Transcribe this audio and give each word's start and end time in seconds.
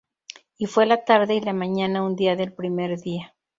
Y 0.57 0.65
fue 0.65 0.87
la 0.87 1.05
tarde 1.05 1.35
y 1.35 1.41
la 1.41 1.53
mañana 1.53 2.03
un 2.03 2.15
día 2.15 2.35
del 2.35 2.53
primer 2.53 2.99
día. 3.01 3.35